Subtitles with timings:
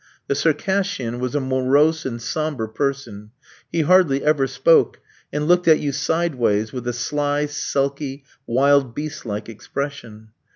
[0.25, 3.29] The Circassian was a morose and sombre person.
[3.71, 4.99] He scarcely ever spoke,
[5.31, 10.29] and looked at you sideways with a sly, sulky, wild beast like expression.